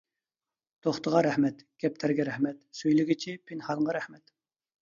[0.85, 4.39] توختىغا رەھمەت، كەپتەرگە رەھمەت، سۈيلىگۈچى پىنھانغا رەھمەت.